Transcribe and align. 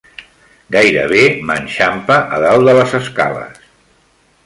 Gairebé 0.75 1.19
m'enxampa 1.51 2.19
a 2.39 2.43
dalt 2.47 2.69
de 2.71 2.77
les 2.81 2.99
escales. 3.05 3.65